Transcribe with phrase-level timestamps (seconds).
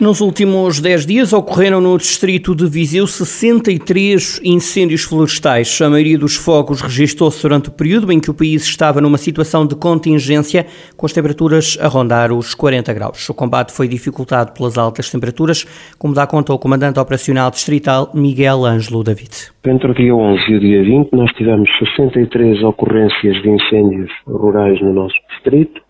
[0.00, 5.82] Nos últimos 10 dias ocorreram no distrito de Viseu 63 incêndios florestais.
[5.82, 9.66] A maioria dos fogos registrou-se durante o período em que o país estava numa situação
[9.66, 10.66] de contingência,
[10.96, 13.28] com as temperaturas a rondar os 40 graus.
[13.28, 15.64] O combate foi dificultado pelas altas temperaturas,
[15.98, 19.50] como dá conta o comandante operacional distrital Miguel Ângelo David.
[19.66, 24.80] Entre o dia 11 e o dia 20, nós tivemos 63 ocorrências de incêndios rurais
[24.80, 25.80] no nosso distrito.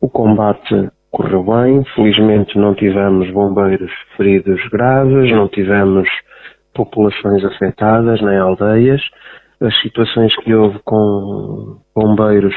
[0.00, 1.84] O combate correu bem.
[1.94, 6.08] Felizmente não tivemos bombeiros feridos graves, não tivemos
[6.74, 9.02] populações afetadas, nem aldeias.
[9.60, 12.54] As situações que houve com bombeiros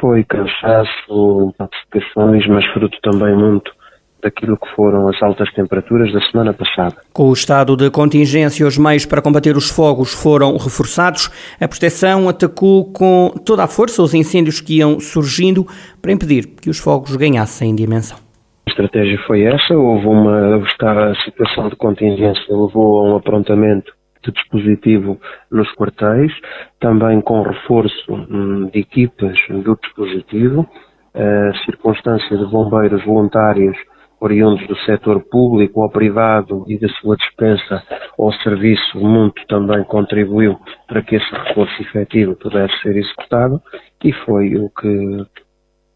[0.00, 3.72] foi cansaço, intoxicações, mas fruto também muito
[4.22, 6.96] daquilo que foram as altas temperaturas da semana passada.
[7.12, 11.30] Com o estado de contingência, os meios para combater os fogos foram reforçados.
[11.60, 15.66] A proteção atacou com toda a força os incêndios que iam surgindo
[16.02, 18.18] para impedir que os fogos ganhassem dimensão.
[18.66, 23.92] A estratégia foi essa, houve uma a situação de contingência levou a um aprontamento
[24.24, 25.18] de dispositivo
[25.50, 26.32] nos quartéis,
[26.80, 30.68] também com reforço hum, de equipas do dispositivo,
[31.14, 33.76] a circunstância de bombeiros voluntários
[34.20, 37.82] oriundos do setor público ou privado e da sua dispensa
[38.18, 43.60] ao serviço muito também contribuiu para que esse recurso efetivo pudesse ser executado
[44.02, 45.26] e foi o que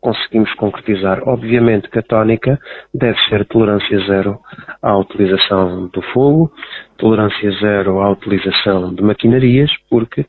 [0.00, 1.22] conseguimos concretizar.
[1.26, 2.58] Obviamente que a tónica
[2.92, 4.40] deve ser tolerância zero
[4.82, 6.52] à utilização do fogo,
[6.98, 10.26] tolerância zero à utilização de maquinarias, porque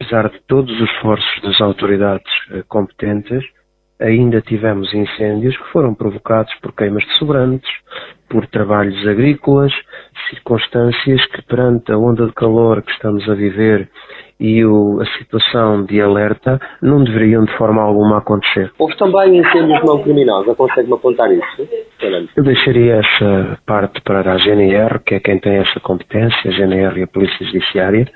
[0.00, 3.44] apesar de todos os esforços das autoridades eh, competentes,
[4.00, 7.70] ainda tivemos incêndios que foram provocados por queimas de sobrantes,
[8.28, 9.72] por trabalhos agrícolas,
[10.30, 13.88] circunstâncias que perante a onda de calor que estamos a viver
[14.40, 18.70] e o, a situação de alerta não deveriam de forma alguma acontecer.
[18.78, 21.68] Houve também incêndios não criminosos, consegue-me apontar isso?
[22.36, 27.00] Eu deixaria essa parte para a GNR, que é quem tem essa competência, a GNR
[27.00, 28.06] e a Polícia Judiciária.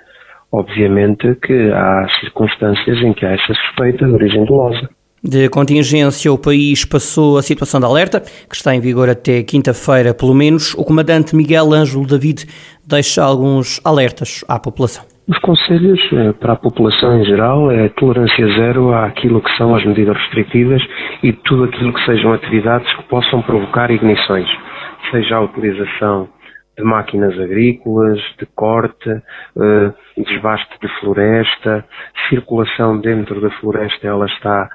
[0.53, 4.89] Obviamente que há circunstâncias em que há essa suspeita de origem dolosa.
[5.25, 10.13] De contingência, o país passou a situação de alerta, que está em vigor até quinta-feira,
[10.13, 10.75] pelo menos.
[10.75, 12.45] O comandante Miguel Ângelo David
[12.85, 15.05] deixa alguns alertas à população.
[15.29, 19.85] Os conselhos eh, para a população em geral é tolerância zero àquilo que são as
[19.85, 20.83] medidas restritivas
[21.23, 24.49] e tudo aquilo que sejam atividades que possam provocar ignições,
[25.13, 26.29] seja a utilização
[26.77, 31.85] de máquinas agrícolas, de corte, eh, desbaste de floresta,
[32.29, 34.69] circulação dentro da floresta, ela está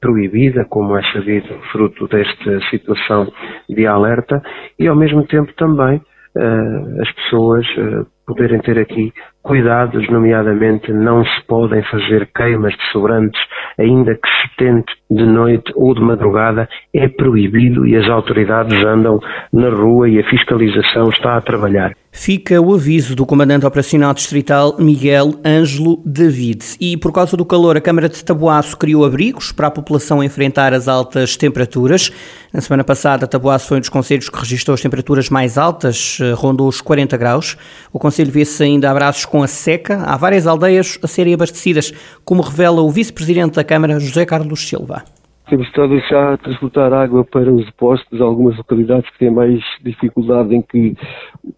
[0.00, 3.30] proibida, como é sabido, fruto desta situação
[3.68, 4.42] de alerta,
[4.78, 9.12] e ao mesmo tempo também uh, as pessoas uh, poderem ter aqui
[9.42, 13.40] cuidados, nomeadamente não se podem fazer queimas de sobrantes,
[13.78, 19.18] ainda que se tente de noite ou de madrugada, é proibido e as autoridades andam
[19.52, 24.74] na rua e a fiscalização está a trabalhar fica o aviso do Comandante Operacional Distrital
[24.76, 26.64] Miguel Ângelo David.
[26.80, 30.74] E por causa do calor, a Câmara de Taboaço criou abrigos para a população enfrentar
[30.74, 32.10] as altas temperaturas.
[32.52, 36.32] Na semana passada, Taboaço foi um dos conselhos que registrou as temperaturas mais altas, eh,
[36.32, 37.56] rondou os 40 graus.
[37.92, 40.02] O conselho vê-se ainda a braços com a seca.
[40.02, 45.17] Há várias aldeias a serem abastecidas, como revela o vice-presidente da Câmara, José Carlos Silva.
[45.48, 50.54] Temos estado já a transportar água para os depósitos, algumas localidades que têm mais dificuldade
[50.54, 50.94] em que,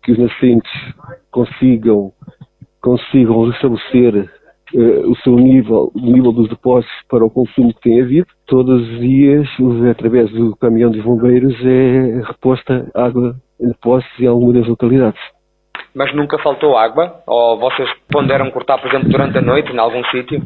[0.05, 0.71] que os nascentes
[1.33, 2.12] consigam,
[2.81, 4.31] consigam restabelecer
[4.75, 8.29] uh, o seu nível, o nível dos depósitos para o consumo que tem havido.
[8.47, 9.49] Todos os dias,
[9.91, 15.21] através do caminhão dos bombeiros, é reposta água em depósitos em algumas das localidades.
[15.93, 17.23] Mas nunca faltou água?
[17.27, 20.41] Ou vocês ponderam cortar, por exemplo, durante a noite em algum sítio?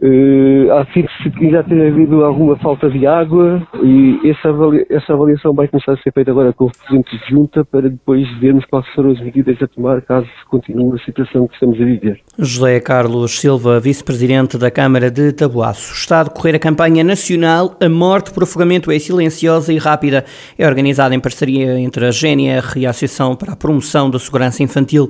[0.00, 4.48] Uh, há sítios que já tem havido alguma falta de água e essa,
[4.90, 8.28] essa avaliação vai começar a ser feita agora com o Presidente de Junta para depois
[8.38, 12.20] vermos quais foram as medidas a tomar caso continue a situação que estamos a viver.
[12.38, 15.92] José Carlos Silva, Vice-Presidente da Câmara de Tabuaço.
[15.92, 20.24] Está a decorrer a campanha nacional A Morte por Afogamento é Silenciosa e Rápida.
[20.56, 24.62] É organizada em parceria entre a GNR e a Associação para a Promoção da Segurança
[24.62, 25.08] Infantil.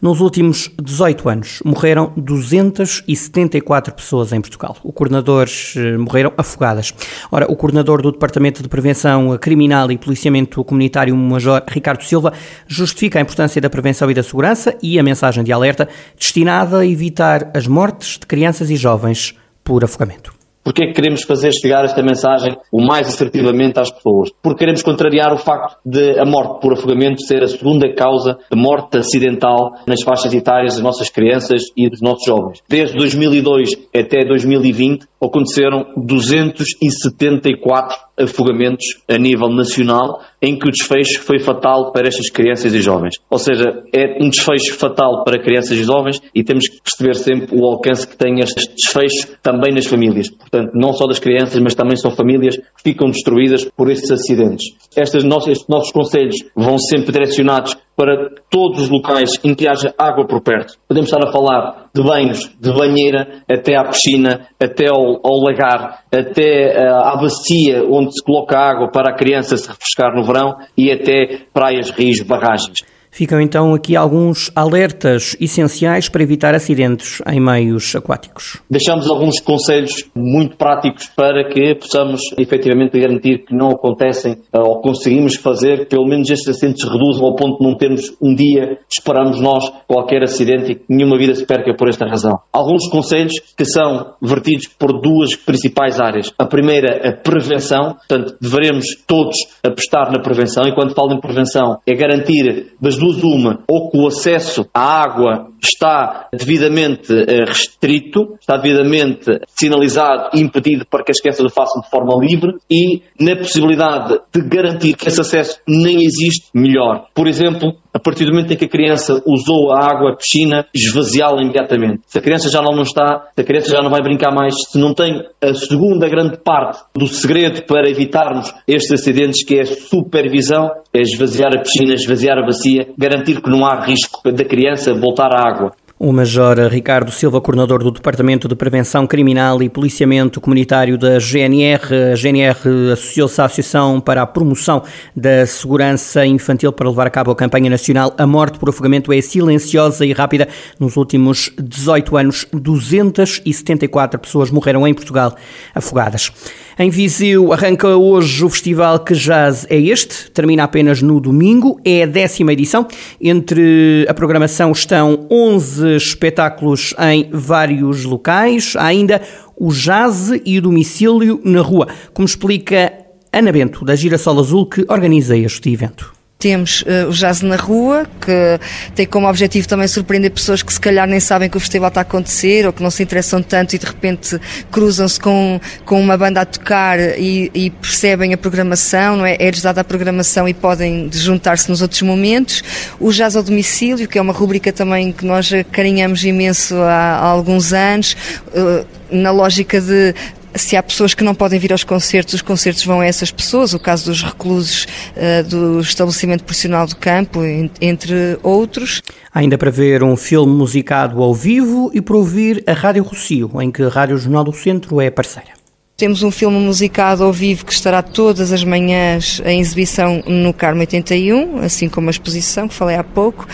[0.00, 4.76] Nos últimos 18 anos, morreram 274 pessoas em Portugal.
[4.82, 6.92] O coordenador eh, morreram afogadas.
[7.30, 12.32] Ora, o coordenador do Departamento de Prevenção Criminal e Policiamento Comunitário, Major Ricardo Silva,
[12.66, 16.86] justifica a importância da prevenção e da segurança e a mensagem de alerta destinada a
[16.86, 19.34] evitar as mortes de crianças e jovens
[19.64, 20.35] por afogamento.
[20.66, 24.30] Porquê é que queremos fazer chegar esta mensagem o mais assertivamente às pessoas?
[24.42, 28.60] Porque queremos contrariar o facto de a morte por afogamento ser a segunda causa de
[28.60, 32.64] morte acidental nas faixas etárias das nossas crianças e dos nossos jovens.
[32.68, 41.38] Desde 2002 até 2020 aconteceram 274 afogamentos a nível nacional em que o desfecho foi
[41.38, 43.16] fatal para estas crianças e jovens.
[43.30, 43.64] Ou seja,
[43.94, 48.06] é um desfecho fatal para crianças e jovens e temos que perceber sempre o alcance
[48.06, 50.30] que tem este desfecho também nas famílias.
[50.30, 54.66] Portanto, não só das crianças, mas também são famílias que ficam destruídas por estes acidentes.
[54.96, 59.94] Estas nossas, estes nossos conselhos vão sempre direcionados para todos os locais em que haja
[59.98, 60.74] água por perto.
[60.86, 66.00] Podemos estar a falar de banhos, de banheira, até à piscina, até ao, ao lagar,
[66.12, 70.56] até uh, à bacia onde se coloca água para a criança se refrescar no verão
[70.76, 72.84] e até praias, rios, barragens.
[73.10, 78.60] Ficam então aqui alguns alertas essenciais para evitar acidentes em meios aquáticos.
[78.70, 85.36] Deixamos alguns conselhos muito práticos para que possamos efetivamente garantir que não acontecem ou conseguimos
[85.36, 89.64] fazer pelo menos estes acidentes reduzam ao ponto de não termos um dia, esperamos nós,
[89.86, 92.38] qualquer acidente e que nenhuma vida se perca por esta razão.
[92.52, 96.32] Alguns conselhos que são vertidos por duas principais áreas.
[96.38, 101.78] A primeira, a prevenção, portanto, devemos todos apostar na prevenção e quando falo em prevenção
[101.86, 108.36] é garantir das duas duas uma, ou o acesso à água está devidamente eh, restrito,
[108.40, 113.02] está devidamente sinalizado e impedido para que as crianças o façam de forma livre e
[113.20, 117.06] na possibilidade de garantir que esse acesso nem existe, melhor.
[117.14, 120.66] Por exemplo, a partir do momento em que a criança usou a água, a piscina,
[120.74, 122.02] esvaziá-la imediatamente.
[122.06, 124.78] Se a criança já não está, se a criança já não vai brincar mais, se
[124.78, 129.66] não tem a segunda grande parte do segredo para evitarmos estes acidentes, que é a
[129.66, 134.92] supervisão, é esvaziar a piscina, esvaziar a bacia, garantir que não há risco da criança
[134.92, 135.55] voltar à água.
[135.58, 135.85] What?
[135.98, 142.12] O Major Ricardo Silva, coordenador do Departamento de Prevenção Criminal e Policiamento Comunitário da GNR.
[142.12, 144.82] A GNR associou-se à Associação para a Promoção
[145.16, 149.22] da Segurança Infantil para levar a cabo a campanha nacional A Morte por Afogamento é
[149.22, 150.46] Silenciosa e Rápida.
[150.78, 155.34] Nos últimos 18 anos, 274 pessoas morreram em Portugal
[155.74, 156.30] afogadas.
[156.78, 162.02] Em Viseu arranca hoje o festival Que Jazz é este, termina apenas no domingo, é
[162.02, 162.86] a décima edição.
[163.18, 169.20] Entre a programação estão 11 espetáculos em vários locais, há ainda
[169.56, 172.92] o jazz e o domicílio na rua, como explica
[173.32, 176.15] Ana Bento, da Girassol Azul, que organiza este evento.
[176.38, 178.60] Temos uh, o Jazz na Rua, que
[178.94, 182.00] tem como objetivo também surpreender pessoas que se calhar nem sabem que o festival está
[182.00, 184.38] a acontecer ou que não se interessam tanto e de repente
[184.70, 189.36] cruzam-se com, com uma banda a tocar e, e percebem a programação, não é?
[189.40, 192.62] É-lhes dada a programação e podem juntar-se nos outros momentos.
[193.00, 197.24] O Jazz ao Domicílio, que é uma rubrica também que nós carinhamos imenso há, há
[197.24, 198.14] alguns anos,
[198.48, 200.14] uh, na lógica de
[200.56, 203.74] se há pessoas que não podem vir aos concertos, os concertos vão a essas pessoas,
[203.74, 204.86] o caso dos reclusos
[205.16, 207.40] uh, do estabelecimento profissional do campo,
[207.80, 209.02] entre outros.
[209.32, 213.70] ainda para ver um filme musicado ao vivo e para ouvir a Rádio Rocio, em
[213.70, 215.56] que a Rádio Jornal do Centro é parceira.
[215.96, 220.80] Temos um filme musicado ao vivo que estará todas as manhãs em exibição no Carmo
[220.80, 223.48] 81, assim como a exposição que falei há pouco,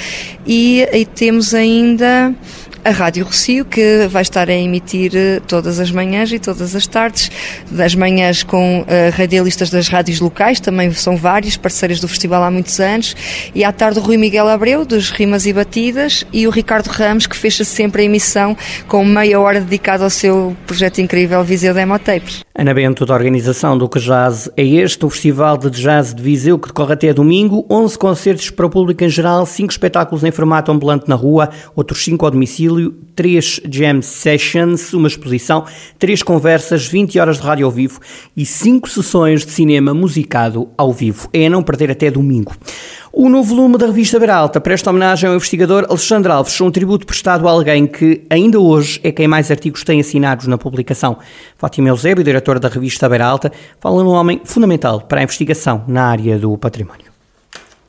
[0.45, 2.35] e, e temos ainda
[2.85, 6.87] a Rádio Rocio, que vai estar a emitir eh, todas as manhãs e todas as
[6.87, 7.31] tardes,
[7.71, 8.87] das manhãs com uh,
[9.17, 13.17] radialistas das rádios locais, também são vários, parceiros do festival há muitos anos,
[13.55, 17.27] e à tarde o Rui Miguel Abreu, dos Rimas e Batidas, e o Ricardo Ramos,
[17.27, 18.57] que fecha sempre a emissão
[18.89, 22.43] com meia hora dedicada ao seu projeto incrível Viseu Demo Tapes.
[22.55, 26.59] Ana Bento, da organização do Que Jazz é este, o Festival de Jazz de Viseu,
[26.59, 30.71] que decorre até domingo, 11 concertos para o público em geral, 5 espetáculos em formato
[30.71, 35.65] ambulante na rua, outros 5 ao domicílio, 3 jam sessions, uma exposição,
[35.99, 38.01] 3 conversas, 20 horas de rádio ao vivo
[38.37, 41.31] e 5 sessões de cinema musicado ao vivo.
[41.33, 42.53] É a não perder até domingo.
[43.15, 47.47] O novo volume da revista Beralta presta homenagem ao investigador Alexandre Alves, um tributo prestado
[47.47, 51.19] a alguém que ainda hoje é quem mais artigos tem assinados na publicação.
[51.59, 56.39] Fátima Eusébio, diretora da revista Beralta, fala num homem fundamental para a investigação na área
[56.39, 57.13] do património.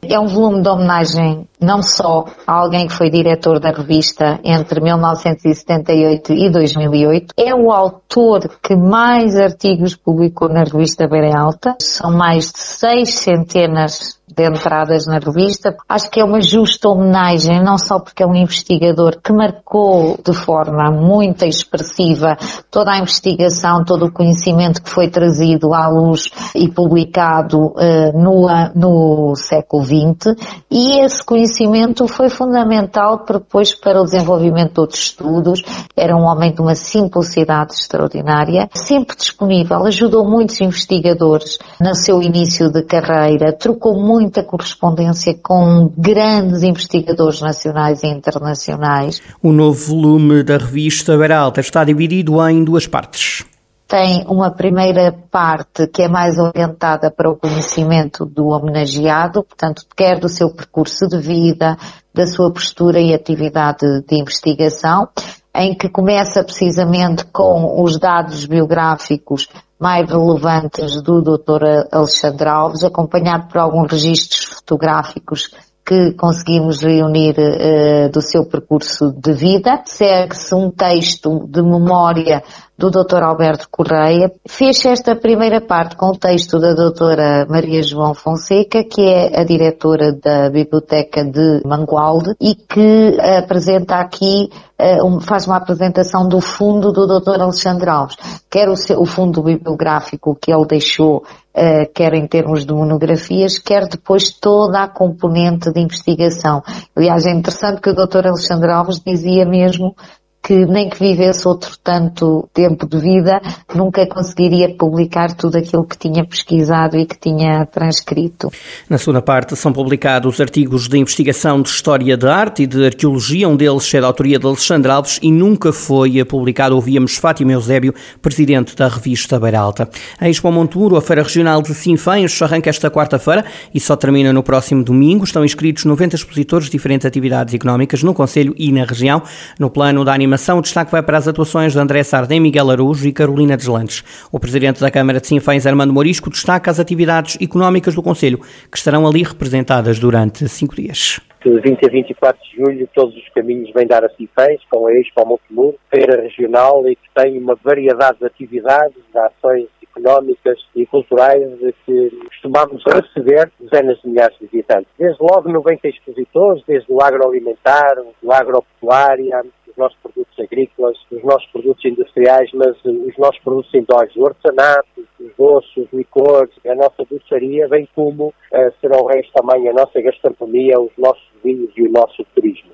[0.09, 4.81] É um volume de homenagem não só a alguém que foi diretor da revista entre
[4.81, 11.75] 1978 e 2008, é o autor que mais artigos publicou na revista Beira Alta.
[11.79, 15.75] São mais de seis centenas de entradas na revista.
[15.87, 20.33] Acho que é uma justa homenagem, não só porque é um investigador que marcou de
[20.33, 22.37] forma muito expressiva
[22.71, 28.47] toda a investigação, todo o conhecimento que foi trazido à luz e publicado uh, no,
[28.75, 30.35] no século XX
[30.69, 35.61] e esse conhecimento foi fundamental depois para o desenvolvimento de outros estudos.
[35.95, 42.71] Era um homem de uma simplicidade extraordinária, sempre disponível, ajudou muitos investigadores no seu início
[42.71, 49.21] de carreira, trocou muita correspondência com grandes investigadores nacionais e internacionais.
[49.41, 53.45] O novo volume da revista Beralta está dividido em duas partes
[53.85, 60.19] tem uma primeira parte que é mais orientada para o conhecimento do homenageado, portanto, quer
[60.19, 61.77] do seu percurso de vida,
[62.11, 65.09] da sua postura e atividade de investigação,
[65.55, 69.47] em que começa precisamente com os dados biográficos
[69.83, 71.89] mais relevantes do Dr.
[71.91, 75.49] Alexandre Alves, acompanhado por alguns registros fotográficos
[75.85, 79.81] que conseguimos reunir uh, do seu percurso de vida.
[79.85, 82.41] Segue-se um texto de memória
[82.77, 83.21] do Dr.
[83.21, 84.31] Alberto Correia.
[84.47, 87.45] Fez esta primeira parte com o texto da Dra.
[87.47, 94.49] Maria João Fonseca, que é a diretora da Biblioteca de Mangualde e que apresenta aqui,
[94.79, 97.41] uh, faz uma apresentação do fundo do Dr.
[97.41, 98.17] Alexandre Alves.
[98.49, 101.23] Quer o, seu, o fundo bibliográfico que ele deixou
[101.55, 106.63] Uh, quer em termos de monografias, quer depois toda a componente de investigação.
[106.95, 108.25] Aliás, é interessante que o Dr.
[108.25, 109.95] Alexandre Alves dizia mesmo
[110.43, 113.41] que nem que vivesse outro tanto tempo de vida,
[113.73, 118.51] nunca conseguiria publicar tudo aquilo que tinha pesquisado e que tinha transcrito.
[118.89, 123.47] Na segunda parte são publicados artigos de investigação de História da Arte e de Arqueologia,
[123.47, 126.75] um deles é da autoria de Alexandre Alves e nunca foi publicado.
[126.75, 129.87] Ouvíamos Fátima Eusébio, presidente da revista Beiralta.
[130.19, 134.43] A Expo Montemuro, a Feira Regional de Sinfãs, arranca esta quarta-feira e só termina no
[134.43, 135.23] próximo domingo.
[135.23, 139.21] Estão inscritos 90 expositores de diferentes atividades económicas no Conselho e na região.
[139.57, 142.71] No plano da animação animação, o destaque vai para as atuações de André Sardem, Miguel
[142.71, 144.03] Araújo e Carolina Deslandes.
[144.31, 148.39] O presidente da Câmara de Sinfãs, Armando Morisco, destaca as atividades económicas do Conselho,
[148.71, 151.21] que estarão ali representadas durante cinco dias.
[151.45, 154.93] De 20 a 24 de julho, todos os caminhos vêm dar a Sinfãs, com a
[154.93, 160.85] Expo Montemuro, feira regional e que tem uma variedade de atividades, de ações económicas e
[160.87, 161.43] culturais
[161.85, 164.87] que costumamos receber dezenas de milhares de visitantes.
[164.97, 171.47] Desde logo 90 expositores, desde o agroalimentar, do agropecuária, os nossos produtos agrícolas, os nossos
[171.51, 174.87] produtos industriais, mas os nossos produtos indógenos, o artesanato,
[175.19, 179.73] os doces, os licores, a nossa doçaria, bem como uh, será o resto também a
[179.73, 182.71] nossa gastronomia, os nossos vinhos e o nosso turismo.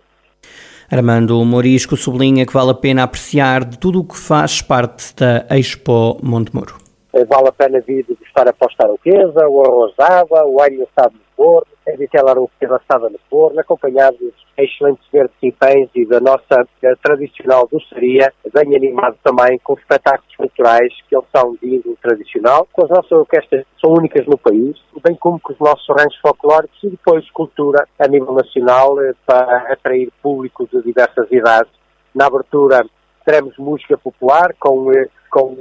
[0.92, 5.46] Armando Morisco sublinha que vale a pena apreciar de tudo o que faz parte da
[5.56, 6.78] Expo Montemuro.
[7.14, 11.22] Eh, vale a pena vir degustar a posta-arauquesa, o arroz d'água, o alho assado no
[11.36, 16.94] forno, a vitela arauquesa assada no forno, acompanhados excelentes verdes simpães e da nossa eh,
[17.02, 22.84] tradicional doçaria, bem animado também com espetáculos culturais que eles são de índole tradicional, com
[22.84, 26.78] as nossas orquestras que são únicas no país, bem como com os nossos ranchos folclóricos
[26.84, 31.72] e depois cultura a nível nacional eh, para atrair público de diversas idades.
[32.14, 32.86] Na abertura
[33.26, 34.92] teremos música popular com
[35.30, 35.56] com,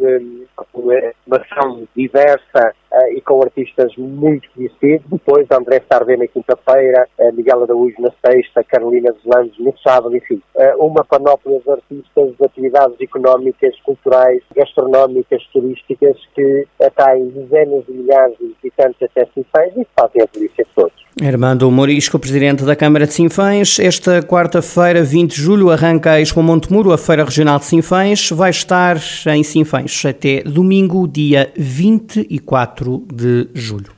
[0.72, 5.06] com uma ação diversa uh, e com artistas muito conhecidos.
[5.10, 10.16] Depois, André Sardé na quinta-feira, uh, Miguel Araújo na sexta, Carolina dos Landes no sábado,
[10.16, 10.40] enfim.
[10.54, 17.92] Uh, uma panóplia de artistas, de atividades económicas, culturais, gastronómicas, turísticas que atraem dezenas de
[17.92, 21.07] milhares de visitantes até Sinfãs e fazem a delícia de todos.
[21.22, 26.42] Armando Morisco, presidente da Câmara de Sinfãs, esta quarta-feira, 20 de julho, arranca a Expo
[26.42, 33.48] Montemuro, a Feira Regional de Sinfãs, vai estar em Sinfãs até domingo, dia 24 de
[33.52, 33.97] julho.